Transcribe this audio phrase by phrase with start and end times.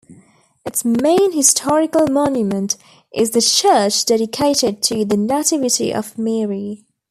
[0.65, 2.75] Its main historical monument
[3.13, 6.87] is the church dedicated to the Nativity of Mary.